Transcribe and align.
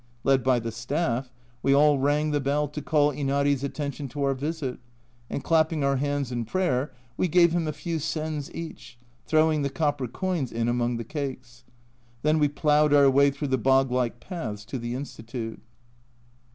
Led 0.23 0.43
by 0.43 0.57
the 0.57 0.71
Staff, 0.71 1.31
we 1.61 1.75
all 1.75 1.99
rang 1.99 2.31
the 2.31 2.39
bell 2.41 2.67
to 2.67 2.81
call 2.81 3.11
Inari's 3.11 3.63
attention 3.63 4.07
to 4.07 4.23
our 4.23 4.33
visit, 4.33 4.79
and 5.29 5.43
clapping 5.43 5.83
our 5.83 5.97
hands 5.97 6.31
in 6.31 6.43
prayer 6.43 6.91
we 7.17 7.27
gave 7.27 7.51
him 7.51 7.67
a 7.67 7.71
few 7.71 7.99
sens 7.99 8.51
each, 8.55 8.97
throwing 9.27 9.61
the 9.61 9.69
copper 9.69 10.07
coins 10.07 10.51
in 10.51 10.67
among 10.67 10.97
the 10.97 11.03
cakes. 11.03 11.63
Then 12.23 12.39
we 12.39 12.47
ploughed 12.47 12.95
our 12.95 13.11
way 13.11 13.29
through 13.29 13.49
the 13.49 13.59
bog 13.59 13.91
like 13.91 14.19
paths 14.19 14.65
to 14.65 14.79
the 14.79 14.95
Institute. 14.95 15.59